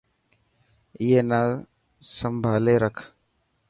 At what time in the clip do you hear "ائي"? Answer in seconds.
1.01-1.19